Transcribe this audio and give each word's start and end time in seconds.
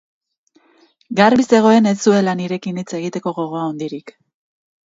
Garbi 1.19 1.45
zegoen 1.57 1.89
ez 1.93 1.95
zuela 2.05 2.35
nirekin 2.41 2.83
hitz 2.83 2.89
egiteko 3.01 3.35
gogo 3.41 3.63
handirik. 3.67 4.19